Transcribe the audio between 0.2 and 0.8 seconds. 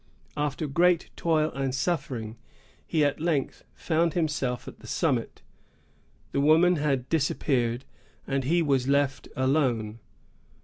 After